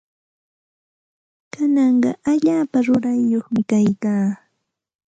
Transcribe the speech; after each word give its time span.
Kanaqa 1.53 2.09
allaapa 2.31 2.77
rurayyuqmi 2.87 3.61
kaykaa. 3.69 4.25